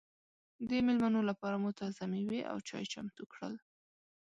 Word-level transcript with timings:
د 0.67 0.69
مېلمنو 0.85 1.21
لپاره 1.29 1.55
مو 1.61 1.69
تازه 1.79 2.03
مېوې 2.11 2.41
او 2.51 2.57
چای 2.67 2.85
چمتو 2.93 3.23
کړل. 3.33 3.53